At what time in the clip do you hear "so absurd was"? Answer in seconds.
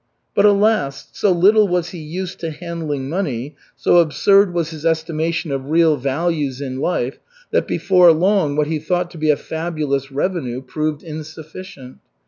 3.75-4.71